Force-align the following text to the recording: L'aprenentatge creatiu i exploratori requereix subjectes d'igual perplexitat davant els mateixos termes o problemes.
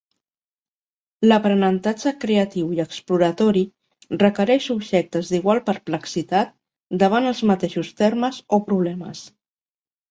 L'aprenentatge 1.27 2.13
creatiu 2.23 2.71
i 2.79 2.81
exploratori 2.85 3.63
requereix 4.25 4.65
subjectes 4.71 5.31
d'igual 5.35 5.63
perplexitat 5.71 6.59
davant 7.07 7.31
els 7.35 7.45
mateixos 7.53 7.97
termes 8.05 8.43
o 8.57 8.63
problemes. 8.73 9.25